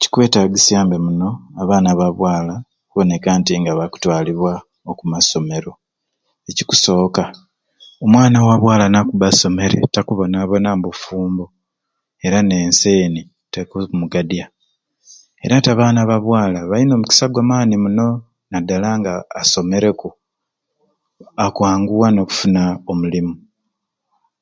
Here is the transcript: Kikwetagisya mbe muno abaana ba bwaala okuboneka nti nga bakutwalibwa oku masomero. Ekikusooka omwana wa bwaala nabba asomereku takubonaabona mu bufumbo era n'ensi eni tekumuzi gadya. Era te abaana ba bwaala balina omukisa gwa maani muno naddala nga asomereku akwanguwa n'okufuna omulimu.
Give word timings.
Kikwetagisya 0.00 0.78
mbe 0.84 0.96
muno 1.04 1.30
abaana 1.62 1.88
ba 1.98 2.08
bwaala 2.16 2.54
okuboneka 2.82 3.30
nti 3.40 3.52
nga 3.60 3.72
bakutwalibwa 3.78 4.52
oku 4.90 5.02
masomero. 5.12 5.72
Ekikusooka 6.48 7.24
omwana 8.04 8.38
wa 8.46 8.56
bwaala 8.62 8.86
nabba 8.90 9.26
asomereku 9.32 9.86
takubonaabona 9.94 10.68
mu 10.80 10.84
bufumbo 10.90 11.44
era 12.26 12.38
n'ensi 12.42 12.88
eni 13.04 13.22
tekumuzi 13.52 14.10
gadya. 14.12 14.46
Era 15.44 15.56
te 15.64 15.68
abaana 15.72 16.00
ba 16.10 16.16
bwaala 16.24 16.58
balina 16.70 16.92
omukisa 16.94 17.24
gwa 17.32 17.42
maani 17.50 17.74
muno 17.84 18.06
naddala 18.50 18.88
nga 18.98 19.12
asomereku 19.40 20.08
akwanguwa 21.44 22.08
n'okufuna 22.10 22.62
omulimu. 22.90 23.34